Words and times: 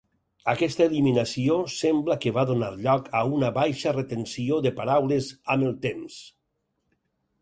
Aquesta 0.51 0.83
eliminació 0.91 1.57
sembla 1.73 2.17
que 2.23 2.33
va 2.37 2.45
donar 2.51 2.71
lloc 2.87 3.11
a 3.19 3.23
una 3.35 3.51
baixa 3.61 3.95
retenció 3.99 4.59
de 4.69 4.73
paraules 4.81 5.29
amb 5.57 5.69
el 5.69 5.81
temps. 5.89 6.19